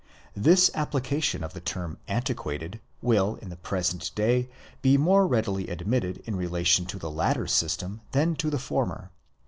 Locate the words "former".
8.57-9.11